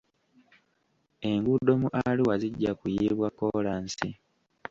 Enguudo 1.29 1.71
mu 1.81 1.87
Arua 2.05 2.35
zijja 2.41 2.71
kuyiibwa 2.79 3.27
kkolansi. 3.31 4.09